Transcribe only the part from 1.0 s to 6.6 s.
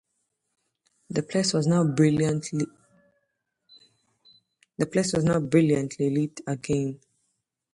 The place was now brilliantly lit